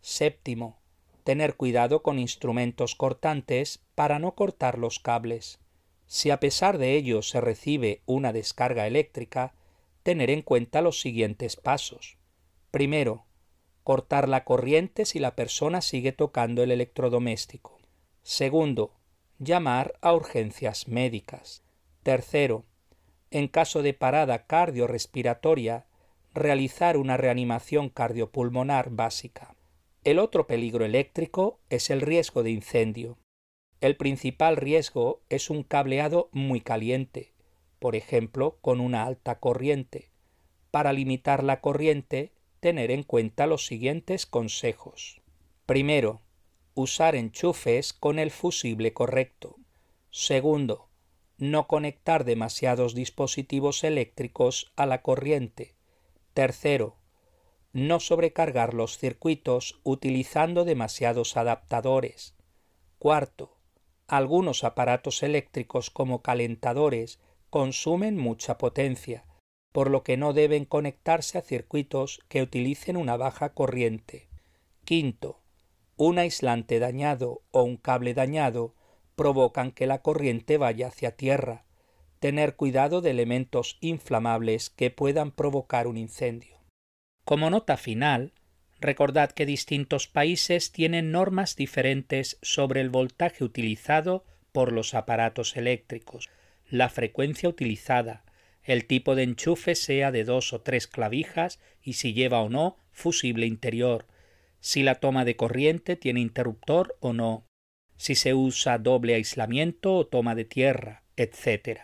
Séptimo, 0.00 0.80
tener 1.22 1.54
cuidado 1.54 2.02
con 2.02 2.18
instrumentos 2.18 2.96
cortantes 2.96 3.84
para 3.94 4.18
no 4.18 4.34
cortar 4.34 4.78
los 4.78 4.98
cables. 4.98 5.60
Si 6.08 6.32
a 6.32 6.40
pesar 6.40 6.76
de 6.76 6.96
ello 6.96 7.22
se 7.22 7.40
recibe 7.40 8.02
una 8.04 8.32
descarga 8.32 8.88
eléctrica, 8.88 9.54
tener 10.08 10.30
en 10.30 10.40
cuenta 10.40 10.80
los 10.80 11.02
siguientes 11.02 11.56
pasos. 11.56 12.16
Primero, 12.70 13.26
cortar 13.84 14.26
la 14.26 14.42
corriente 14.42 15.04
si 15.04 15.18
la 15.18 15.36
persona 15.36 15.82
sigue 15.82 16.12
tocando 16.12 16.62
el 16.62 16.70
electrodoméstico. 16.70 17.76
Segundo, 18.22 18.94
llamar 19.38 19.98
a 20.00 20.14
urgencias 20.14 20.88
médicas. 20.88 21.62
Tercero, 22.02 22.64
en 23.30 23.48
caso 23.48 23.82
de 23.82 23.92
parada 23.92 24.46
cardiorrespiratoria, 24.46 25.84
realizar 26.32 26.96
una 26.96 27.18
reanimación 27.18 27.90
cardiopulmonar 27.90 28.88
básica. 28.88 29.56
El 30.04 30.20
otro 30.20 30.46
peligro 30.46 30.86
eléctrico 30.86 31.60
es 31.68 31.90
el 31.90 32.00
riesgo 32.00 32.42
de 32.42 32.52
incendio. 32.52 33.18
El 33.82 33.94
principal 33.98 34.56
riesgo 34.56 35.20
es 35.28 35.50
un 35.50 35.64
cableado 35.64 36.30
muy 36.32 36.62
caliente, 36.62 37.34
por 37.78 37.96
ejemplo, 37.96 38.58
con 38.60 38.80
una 38.80 39.04
alta 39.04 39.38
corriente. 39.38 40.10
Para 40.70 40.92
limitar 40.92 41.42
la 41.42 41.60
corriente, 41.60 42.32
tener 42.60 42.90
en 42.90 43.02
cuenta 43.02 43.46
los 43.46 43.66
siguientes 43.66 44.26
consejos. 44.26 45.20
Primero, 45.66 46.22
usar 46.74 47.14
enchufes 47.14 47.92
con 47.92 48.18
el 48.18 48.30
fusible 48.30 48.92
correcto. 48.92 49.56
Segundo, 50.10 50.88
no 51.38 51.66
conectar 51.68 52.24
demasiados 52.24 52.94
dispositivos 52.94 53.84
eléctricos 53.84 54.72
a 54.76 54.86
la 54.86 55.02
corriente. 55.02 55.76
Tercero, 56.34 56.96
no 57.72 58.00
sobrecargar 58.00 58.74
los 58.74 58.98
circuitos 58.98 59.80
utilizando 59.84 60.64
demasiados 60.64 61.36
adaptadores. 61.36 62.34
Cuarto, 62.98 63.58
algunos 64.08 64.64
aparatos 64.64 65.22
eléctricos 65.22 65.90
como 65.90 66.22
calentadores 66.22 67.20
consumen 67.50 68.16
mucha 68.16 68.58
potencia, 68.58 69.24
por 69.72 69.90
lo 69.90 70.02
que 70.02 70.16
no 70.16 70.32
deben 70.32 70.64
conectarse 70.64 71.38
a 71.38 71.42
circuitos 71.42 72.20
que 72.28 72.42
utilicen 72.42 72.96
una 72.96 73.16
baja 73.16 73.54
corriente. 73.54 74.28
Quinto, 74.84 75.40
un 75.96 76.18
aislante 76.18 76.78
dañado 76.78 77.42
o 77.50 77.62
un 77.62 77.76
cable 77.76 78.14
dañado 78.14 78.74
provocan 79.16 79.72
que 79.72 79.86
la 79.86 80.00
corriente 80.00 80.58
vaya 80.58 80.88
hacia 80.88 81.16
tierra. 81.16 81.64
Tener 82.20 82.56
cuidado 82.56 83.00
de 83.00 83.10
elementos 83.10 83.78
inflamables 83.80 84.70
que 84.70 84.90
puedan 84.90 85.30
provocar 85.30 85.86
un 85.86 85.96
incendio. 85.96 86.58
Como 87.24 87.50
nota 87.50 87.76
final, 87.76 88.32
recordad 88.80 89.30
que 89.30 89.46
distintos 89.46 90.08
países 90.08 90.72
tienen 90.72 91.12
normas 91.12 91.56
diferentes 91.56 92.38
sobre 92.42 92.80
el 92.80 92.90
voltaje 92.90 93.44
utilizado 93.44 94.24
por 94.52 94.72
los 94.72 94.94
aparatos 94.94 95.56
eléctricos 95.56 96.28
la 96.70 96.88
frecuencia 96.88 97.48
utilizada, 97.48 98.24
el 98.62 98.86
tipo 98.86 99.14
de 99.14 99.22
enchufe 99.22 99.74
sea 99.74 100.12
de 100.12 100.24
dos 100.24 100.52
o 100.52 100.60
tres 100.60 100.86
clavijas 100.86 101.60
y 101.82 101.94
si 101.94 102.12
lleva 102.12 102.40
o 102.42 102.48
no 102.48 102.76
fusible 102.90 103.46
interior, 103.46 104.06
si 104.60 104.82
la 104.82 104.96
toma 104.96 105.24
de 105.24 105.36
corriente 105.36 105.96
tiene 105.96 106.20
interruptor 106.20 106.96
o 107.00 107.12
no, 107.12 107.46
si 107.96 108.14
se 108.14 108.34
usa 108.34 108.78
doble 108.78 109.14
aislamiento 109.14 109.94
o 109.94 110.06
toma 110.06 110.34
de 110.34 110.44
tierra, 110.44 111.04
etc. 111.16 111.80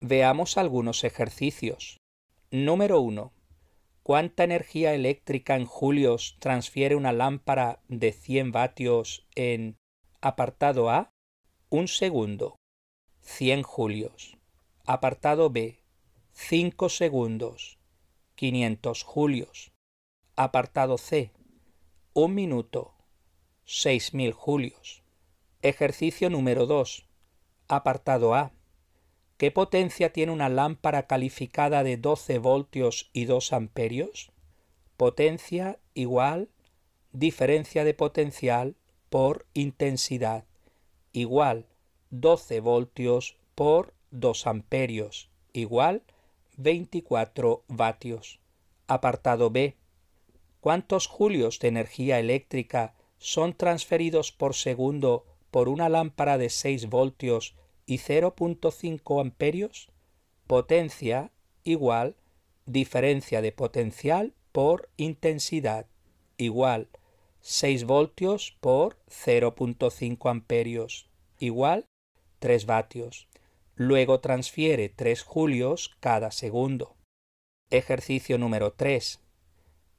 Veamos 0.00 0.56
algunos 0.56 1.04
ejercicios. 1.04 1.98
Número 2.50 3.00
1. 3.00 3.35
¿Cuánta 4.06 4.44
energía 4.44 4.94
eléctrica 4.94 5.56
en 5.56 5.66
julios 5.66 6.36
transfiere 6.38 6.94
una 6.94 7.12
lámpara 7.12 7.80
de 7.88 8.12
100 8.12 8.52
vatios 8.52 9.26
en 9.34 9.78
apartado 10.20 10.90
A? 10.90 11.10
Un 11.70 11.88
segundo. 11.88 12.54
100 13.22 13.64
julios. 13.64 14.38
Apartado 14.84 15.50
B. 15.50 15.82
5 16.34 16.88
segundos. 16.88 17.80
500 18.36 19.02
julios. 19.02 19.72
Apartado 20.36 20.98
C. 20.98 21.32
Un 22.12 22.36
minuto. 22.36 22.94
6.000 23.66 24.30
julios. 24.30 25.02
Ejercicio 25.62 26.30
número 26.30 26.66
2. 26.66 27.08
Apartado 27.66 28.36
A. 28.36 28.52
¿Qué 29.36 29.50
potencia 29.50 30.12
tiene 30.12 30.32
una 30.32 30.48
lámpara 30.48 31.06
calificada 31.06 31.82
de 31.84 31.98
12 31.98 32.38
voltios 32.38 33.10
y 33.12 33.26
2 33.26 33.52
amperios? 33.52 34.30
Potencia 34.96 35.78
igual 35.92 36.48
diferencia 37.12 37.84
de 37.84 37.92
potencial 37.92 38.76
por 39.10 39.46
intensidad 39.54 40.44
igual 41.12 41.66
12 42.10 42.60
voltios 42.60 43.36
por 43.54 43.92
2 44.10 44.46
amperios 44.46 45.28
igual 45.52 46.02
24 46.56 47.62
vatios. 47.68 48.40
Apartado 48.86 49.50
B. 49.50 49.76
¿Cuántos 50.60 51.06
julios 51.06 51.58
de 51.58 51.68
energía 51.68 52.18
eléctrica 52.18 52.94
son 53.18 53.52
transferidos 53.54 54.32
por 54.32 54.54
segundo 54.54 55.26
por 55.50 55.68
una 55.68 55.88
lámpara 55.88 56.38
de 56.38 56.48
6 56.48 56.88
voltios 56.88 57.54
y 57.86 57.98
0.5 57.98 59.20
amperios, 59.20 59.88
potencia 60.46 61.32
igual 61.64 62.16
diferencia 62.66 63.40
de 63.40 63.52
potencial 63.52 64.34
por 64.52 64.90
intensidad 64.96 65.86
igual 66.36 66.88
6 67.40 67.84
voltios 67.84 68.56
por 68.60 68.98
0.5 69.08 70.30
amperios 70.30 71.08
igual 71.38 71.86
3 72.40 72.66
vatios. 72.66 73.28
Luego 73.74 74.20
transfiere 74.20 74.88
3 74.88 75.22
julios 75.22 75.96
cada 76.00 76.30
segundo. 76.30 76.96
Ejercicio 77.70 78.38
número 78.38 78.72
3. 78.72 79.20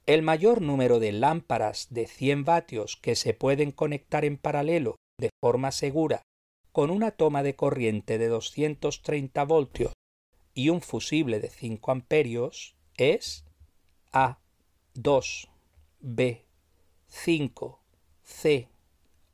El 0.06 0.22
mayor 0.22 0.60
número 0.60 0.98
de 0.98 1.12
lámparas 1.12 1.86
de 1.90 2.06
100 2.06 2.44
vatios 2.44 2.96
que 2.96 3.14
se 3.14 3.34
pueden 3.34 3.72
conectar 3.72 4.24
en 4.24 4.36
paralelo 4.36 4.96
de 5.18 5.30
forma 5.40 5.70
segura 5.72 6.22
con 6.78 6.90
una 6.90 7.10
toma 7.10 7.42
de 7.42 7.56
corriente 7.56 8.18
de 8.18 8.28
230 8.28 9.42
voltios 9.46 9.92
y 10.54 10.68
un 10.68 10.80
fusible 10.80 11.40
de 11.40 11.50
5 11.50 11.90
amperios 11.90 12.76
es 12.96 13.44
A 14.12 14.38
2, 14.94 15.48
B 15.98 16.44
5, 17.08 17.82
C 18.22 18.68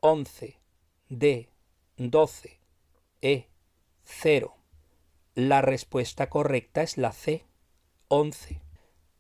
11, 0.01 0.59
D 1.11 1.51
12, 1.99 2.61
E 3.21 3.51
0. 4.05 4.57
La 5.35 5.61
respuesta 5.61 6.31
correcta 6.31 6.81
es 6.81 6.97
la 6.97 7.13
C 7.13 7.45
11. 8.09 8.63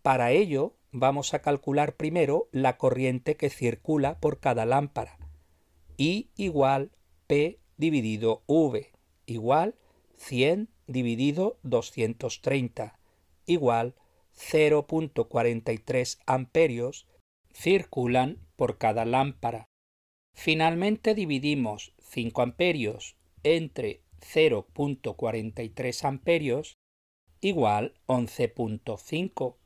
Para 0.01 0.31
ello 0.31 0.73
vamos 0.93 1.35
a 1.35 1.43
calcular 1.43 1.95
primero 1.95 2.49
la 2.53 2.79
corriente 2.79 3.37
que 3.37 3.51
circula 3.51 4.19
por 4.19 4.41
cada 4.41 4.65
lámpara. 4.65 5.19
I 5.99 6.31
igual 6.37 6.91
P 7.27 7.59
dividido 7.77 8.43
V 8.47 8.93
igual 9.27 9.75
100 10.17 10.69
dividido 10.87 11.59
230 11.63 12.99
igual 13.47 13.95
0.43 14.37 16.19
amperios 16.27 17.07
circulan 17.53 18.39
por 18.57 18.79
cada 18.79 19.05
lámpara. 19.05 19.69
Finalmente 20.35 21.15
dividimos 21.15 21.95
5 22.01 22.43
amperios 22.43 23.17
entre 23.43 24.03
0.43 24.21 26.05
amperios 26.05 26.77
igual 27.41 27.95
11.5. 28.07 29.57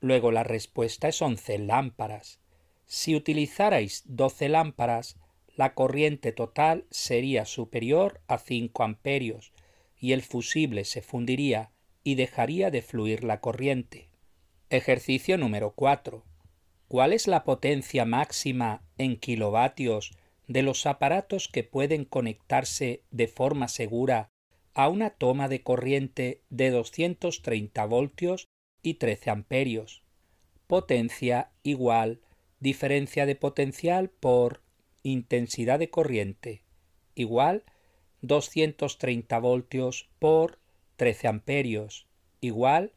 Luego 0.00 0.32
la 0.32 0.44
respuesta 0.44 1.08
es 1.08 1.20
11 1.20 1.58
lámparas. 1.58 2.40
Si 2.86 3.14
utilizarais 3.14 4.02
12 4.06 4.48
lámparas, 4.48 5.18
la 5.56 5.74
corriente 5.74 6.32
total 6.32 6.84
sería 6.90 7.44
superior 7.44 8.20
a 8.26 8.38
5 8.38 8.82
amperios 8.82 9.52
y 9.98 10.12
el 10.12 10.22
fusible 10.22 10.84
se 10.84 11.00
fundiría 11.00 11.70
y 12.02 12.16
dejaría 12.16 12.70
de 12.70 12.82
fluir 12.82 13.24
la 13.24 13.40
corriente. 13.40 14.08
Ejercicio 14.70 15.38
número 15.38 15.72
4. 15.74 16.24
¿Cuál 16.88 17.12
es 17.12 17.26
la 17.26 17.44
potencia 17.44 18.04
máxima 18.04 18.82
en 18.98 19.16
kilovatios 19.16 20.12
de 20.46 20.62
los 20.62 20.86
aparatos 20.86 21.48
que 21.48 21.64
pueden 21.64 22.04
conectarse 22.04 23.02
de 23.10 23.28
forma 23.28 23.68
segura 23.68 24.28
a 24.74 24.88
una 24.88 25.10
toma 25.10 25.48
de 25.48 25.62
corriente 25.62 26.42
de 26.50 26.70
230 26.70 27.86
voltios 27.86 28.48
y 28.82 28.94
13 28.94 29.30
amperios? 29.30 30.02
Potencia 30.66 31.52
igual 31.62 32.20
diferencia 32.60 33.26
de 33.26 33.36
potencial 33.36 34.08
por 34.08 34.63
intensidad 35.04 35.78
de 35.78 35.90
corriente 35.90 36.64
igual 37.14 37.62
230 38.22 39.38
voltios 39.38 40.08
por 40.18 40.58
13 40.96 41.28
amperios 41.28 42.08
igual 42.40 42.90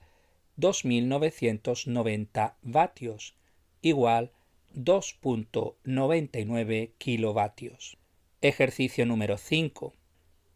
2990 0.55 2.57
vatios 2.63 3.35
igual 3.81 4.31
2.99 4.75 6.91
kilovatios. 6.97 7.97
Ejercicio 8.41 9.05
número 9.05 9.37
5. 9.37 9.93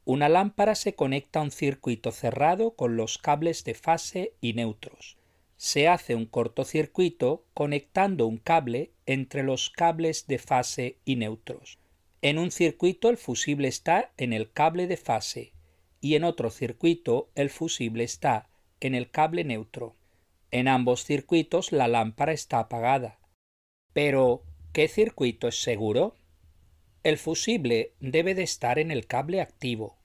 Una 0.06 0.30
lámpara 0.30 0.76
se 0.76 0.96
conecta 0.96 1.40
a 1.40 1.44
un 1.44 1.52
circuito 1.52 2.12
cerrado 2.12 2.76
con 2.76 2.96
los 2.96 3.18
cables 3.18 3.64
de 3.64 3.74
fase 3.74 4.34
y 4.42 4.54
neutros. 4.54 5.18
Se 5.62 5.88
hace 5.88 6.16
un 6.16 6.26
cortocircuito 6.26 7.46
conectando 7.54 8.26
un 8.26 8.38
cable 8.38 8.94
entre 9.06 9.44
los 9.44 9.70
cables 9.70 10.26
de 10.26 10.40
fase 10.40 10.98
y 11.06 11.18
neutros. 11.18 11.78
En 12.24 12.40
un 12.40 12.50
circuito 12.50 13.10
el 13.10 13.18
fusible 13.18 13.68
está 13.68 14.12
en 14.18 14.34
el 14.34 14.52
cable 14.52 14.88
de 14.88 14.98
fase 14.98 15.54
y 16.00 16.16
en 16.16 16.24
otro 16.24 16.50
circuito 16.50 17.30
el 17.36 17.52
fusible 17.52 18.04
está 18.04 18.50
en 18.80 18.96
el 18.96 19.12
cable 19.12 19.44
neutro. 19.44 19.96
En 20.50 20.68
ambos 20.68 21.06
circuitos 21.06 21.72
la 21.72 21.88
lámpara 21.88 22.32
está 22.32 22.58
apagada. 22.58 23.20
Pero, 23.94 24.42
¿qué 24.74 24.88
circuito 24.88 25.48
es 25.48 25.62
seguro? 25.62 26.16
El 27.04 27.20
fusible 27.20 27.94
debe 28.00 28.34
de 28.34 28.42
estar 28.42 28.80
en 28.80 28.90
el 28.90 29.06
cable 29.06 29.42
activo. 29.42 30.00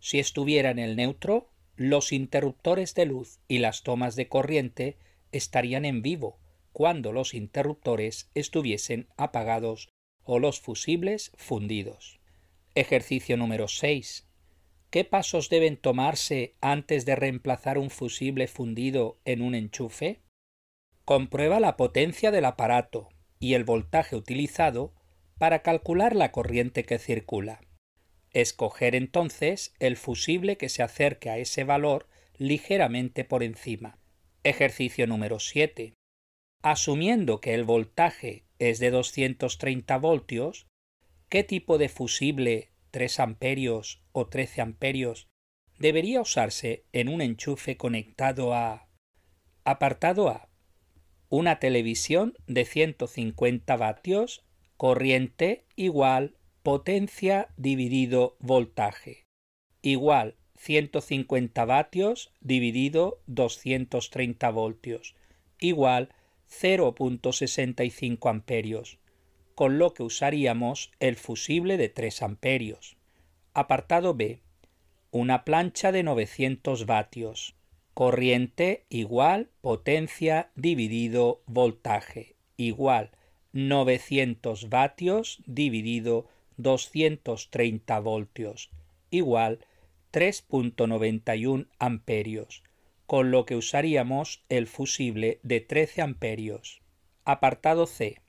Si 0.00 0.18
estuviera 0.18 0.70
en 0.70 0.80
el 0.80 0.96
neutro, 0.96 1.52
los 1.78 2.12
interruptores 2.12 2.96
de 2.96 3.06
luz 3.06 3.38
y 3.46 3.58
las 3.58 3.84
tomas 3.84 4.16
de 4.16 4.26
corriente 4.26 4.98
estarían 5.30 5.84
en 5.84 6.02
vivo 6.02 6.40
cuando 6.72 7.12
los 7.12 7.34
interruptores 7.34 8.30
estuviesen 8.34 9.06
apagados 9.16 9.88
o 10.24 10.40
los 10.40 10.60
fusibles 10.60 11.30
fundidos. 11.36 12.18
Ejercicio 12.74 13.36
número 13.36 13.68
6. 13.68 14.26
¿Qué 14.90 15.04
pasos 15.04 15.50
deben 15.50 15.76
tomarse 15.76 16.56
antes 16.60 17.06
de 17.06 17.14
reemplazar 17.14 17.78
un 17.78 17.90
fusible 17.90 18.48
fundido 18.48 19.20
en 19.24 19.40
un 19.40 19.54
enchufe? 19.54 20.20
Comprueba 21.04 21.60
la 21.60 21.76
potencia 21.76 22.32
del 22.32 22.46
aparato 22.46 23.08
y 23.38 23.54
el 23.54 23.62
voltaje 23.62 24.16
utilizado 24.16 24.94
para 25.38 25.62
calcular 25.62 26.16
la 26.16 26.32
corriente 26.32 26.82
que 26.82 26.98
circula. 26.98 27.60
Escoger 28.32 28.94
entonces 28.94 29.74
el 29.78 29.96
fusible 29.96 30.56
que 30.56 30.68
se 30.68 30.82
acerque 30.82 31.30
a 31.30 31.38
ese 31.38 31.64
valor 31.64 32.08
ligeramente 32.36 33.24
por 33.24 33.42
encima. 33.42 33.98
Ejercicio 34.44 35.06
número 35.06 35.40
7. 35.40 35.94
Asumiendo 36.62 37.40
que 37.40 37.54
el 37.54 37.64
voltaje 37.64 38.44
es 38.58 38.78
de 38.78 38.90
230 38.90 39.98
voltios, 39.98 40.66
¿qué 41.28 41.44
tipo 41.44 41.78
de 41.78 41.88
fusible 41.88 42.70
3 42.90 43.20
amperios 43.20 44.02
o 44.12 44.26
13 44.26 44.60
amperios 44.60 45.28
debería 45.78 46.20
usarse 46.20 46.84
en 46.92 47.08
un 47.08 47.20
enchufe 47.20 47.76
conectado 47.76 48.54
a 48.54 48.88
apartado 49.64 50.28
A 50.28 50.48
una 51.30 51.58
televisión 51.58 52.34
de 52.46 52.64
150 52.64 53.76
vatios, 53.76 54.44
corriente 54.76 55.66
igual 55.76 56.37
potencia 56.68 57.48
dividido 57.56 58.36
voltaje, 58.40 59.24
igual 59.80 60.34
150 60.56 61.64
vatios 61.64 62.30
dividido 62.42 63.22
230 63.26 64.50
voltios, 64.50 65.14
igual 65.60 66.10
0.65 66.46 68.28
amperios, 68.28 68.98
con 69.54 69.78
lo 69.78 69.94
que 69.94 70.02
usaríamos 70.02 70.90
el 71.00 71.16
fusible 71.16 71.78
de 71.78 71.88
3 71.88 72.20
amperios. 72.20 72.98
Apartado 73.54 74.12
B. 74.12 74.40
Una 75.10 75.46
plancha 75.46 75.90
de 75.90 76.02
900 76.02 76.84
vatios, 76.84 77.54
corriente 77.94 78.84
igual 78.90 79.48
potencia 79.62 80.50
dividido 80.54 81.40
voltaje. 81.46 82.36
Igual 82.58 83.12
900 83.54 84.68
vatios 84.68 85.42
dividido 85.46 86.28
230 86.58 87.98
voltios 88.00 88.70
igual 89.10 89.60
3.91 90.12 91.68
amperios, 91.78 92.62
con 93.06 93.30
lo 93.30 93.46
que 93.46 93.56
usaríamos 93.56 94.44
el 94.48 94.66
fusible 94.66 95.40
de 95.42 95.60
13 95.60 96.02
amperios. 96.02 96.82
Apartado 97.24 97.86
C. 97.86 98.20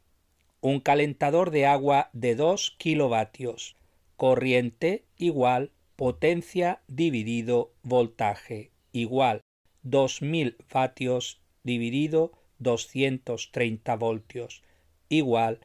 Un 0.61 0.79
calentador 0.79 1.51
de 1.51 1.65
agua 1.65 2.09
de 2.13 2.35
2 2.35 2.75
kilovatios, 2.77 3.75
corriente 4.15 5.05
igual 5.17 5.71
potencia 5.95 6.81
dividido 6.87 7.73
voltaje 7.83 8.71
igual 8.91 9.41
2000 9.83 10.55
vatios 10.71 11.41
dividido 11.63 12.31
230 12.59 13.95
voltios 13.95 14.63
igual 15.09 15.59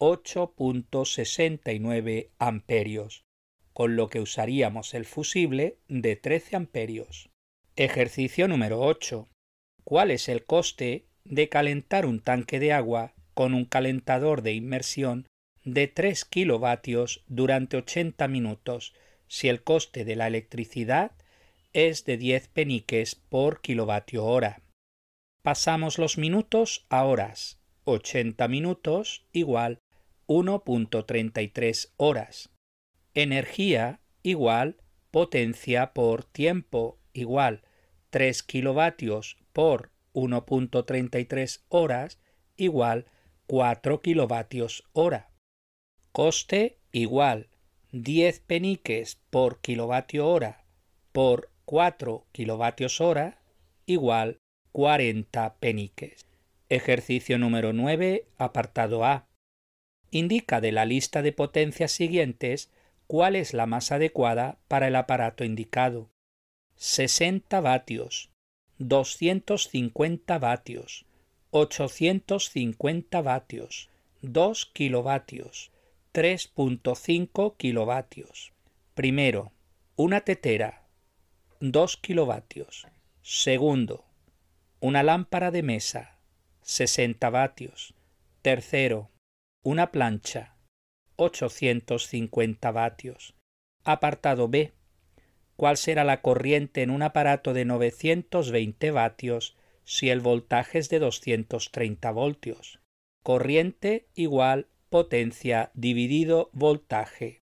8.69 0.00 2.30
amperios, 2.38 3.24
con 3.74 3.96
lo 3.96 4.08
que 4.08 4.20
usaríamos 4.20 4.94
el 4.94 5.04
fusible 5.04 5.76
de 5.88 6.16
13 6.16 6.56
amperios. 6.56 7.28
Ejercicio 7.76 8.48
número 8.48 8.80
8. 8.80 9.28
¿Cuál 9.84 10.10
es 10.10 10.30
el 10.30 10.46
coste 10.46 11.04
de 11.24 11.50
calentar 11.50 12.06
un 12.06 12.20
tanque 12.20 12.58
de 12.58 12.72
agua 12.72 13.12
con 13.34 13.52
un 13.52 13.66
calentador 13.66 14.40
de 14.40 14.54
inmersión 14.54 15.26
de 15.64 15.86
3 15.86 16.24
kilovatios 16.24 17.22
durante 17.26 17.76
80 17.76 18.26
minutos 18.26 18.94
si 19.28 19.50
el 19.50 19.62
coste 19.62 20.06
de 20.06 20.16
la 20.16 20.28
electricidad 20.28 21.12
es 21.74 22.06
de 22.06 22.16
10 22.16 22.48
peniques 22.48 23.16
por 23.16 23.60
kilovatio 23.60 24.24
hora. 24.24 24.62
Pasamos 25.42 25.98
los 25.98 26.16
minutos 26.16 26.86
a 26.88 27.04
horas. 27.04 27.60
80 27.84 28.48
minutos 28.48 29.26
igual 29.32 29.78
1.33 30.30 31.92
horas. 31.96 32.50
Energía 33.14 33.98
igual 34.22 34.76
potencia 35.10 35.92
por 35.92 36.22
tiempo 36.22 37.00
igual 37.12 37.62
3 38.10 38.44
kilovatios 38.44 39.38
por 39.52 39.90
1.33 40.14 41.64
horas 41.68 42.20
igual 42.56 43.06
4 43.48 44.02
kilovatios 44.02 44.84
hora. 44.92 45.32
Coste 46.12 46.78
igual 46.92 47.48
10 47.90 48.38
peniques 48.38 49.18
por 49.30 49.60
kilovatio 49.60 50.28
hora 50.28 50.64
por 51.10 51.50
4 51.64 52.24
kilovatios 52.30 53.00
hora 53.00 53.42
igual 53.84 54.38
40 54.70 55.56
peniques. 55.58 56.24
Ejercicio 56.68 57.36
número 57.36 57.72
9, 57.72 58.28
apartado 58.38 59.04
A. 59.04 59.26
Indica 60.10 60.60
de 60.60 60.72
la 60.72 60.84
lista 60.84 61.22
de 61.22 61.32
potencias 61.32 61.92
siguientes 61.92 62.70
cuál 63.06 63.36
es 63.36 63.54
la 63.54 63.66
más 63.66 63.92
adecuada 63.92 64.58
para 64.68 64.88
el 64.88 64.96
aparato 64.96 65.44
indicado. 65.44 66.10
60 66.76 67.60
vatios, 67.60 68.30
250 68.78 70.38
vatios, 70.38 71.06
850 71.50 73.22
vatios, 73.22 73.90
2 74.22 74.66
kilovatios, 74.66 75.70
3.5 76.12 77.56
kilovatios. 77.56 78.52
Primero, 78.94 79.52
una 79.96 80.22
tetera 80.22 80.86
2 81.60 81.96
kilovatios. 81.98 82.86
Segundo, 83.22 84.06
una 84.80 85.02
lámpara 85.02 85.50
de 85.50 85.62
mesa, 85.62 86.16
60 86.62 87.28
vatios. 87.28 87.92
Tercero, 88.40 89.10
una 89.62 89.90
plancha, 89.90 90.56
850 91.16 92.70
vatios. 92.70 93.34
Apartado 93.84 94.48
B. 94.48 94.72
¿Cuál 95.56 95.76
será 95.76 96.04
la 96.04 96.22
corriente 96.22 96.82
en 96.82 96.90
un 96.90 97.02
aparato 97.02 97.52
de 97.52 97.66
920 97.66 98.90
vatios 98.90 99.56
si 99.84 100.08
el 100.08 100.20
voltaje 100.20 100.78
es 100.78 100.88
de 100.88 100.98
230 100.98 102.10
voltios? 102.12 102.80
Corriente 103.22 104.06
igual 104.14 104.68
potencia 104.88 105.70
dividido 105.74 106.48
voltaje 106.52 107.40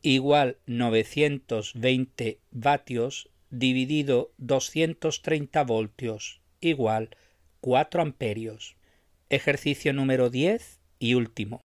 igual 0.00 0.58
920 0.66 2.40
vatios 2.50 3.30
dividido 3.48 4.32
230 4.36 5.64
voltios 5.64 6.42
igual 6.60 7.16
4 7.60 8.02
amperios. 8.02 8.76
Ejercicio 9.30 9.94
número 9.94 10.28
10 10.28 10.83
y 11.04 11.12
último. 11.12 11.60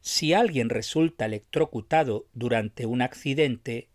Si 0.00 0.32
alguien 0.32 0.70
resulta 0.70 1.26
electrocutado 1.26 2.28
durante 2.32 2.86
un 2.86 3.02
accidente, 3.02 3.88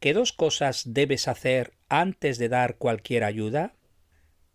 ¿qué 0.00 0.14
dos 0.14 0.32
cosas 0.32 0.94
debes 0.94 1.28
hacer 1.28 1.74
antes 1.90 2.38
de 2.38 2.48
dar 2.48 2.78
cualquier 2.78 3.22
ayuda? 3.22 3.76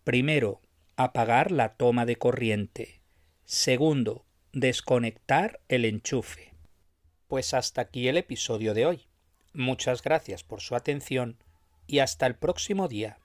Primero, 0.02 0.60
apagar 0.96 1.52
la 1.52 1.76
toma 1.76 2.04
de 2.04 2.16
corriente. 2.16 3.00
Segundo, 3.44 4.26
desconectar 4.52 5.60
el 5.68 5.84
enchufe. 5.84 6.52
Pues 7.28 7.54
hasta 7.54 7.82
aquí 7.82 8.08
el 8.08 8.16
episodio 8.16 8.74
de 8.74 8.86
hoy. 8.86 9.06
Muchas 9.52 10.02
gracias 10.02 10.42
por 10.42 10.60
su 10.62 10.74
atención 10.74 11.38
y 11.86 12.00
hasta 12.00 12.26
el 12.26 12.34
próximo 12.34 12.88
día. 12.88 13.20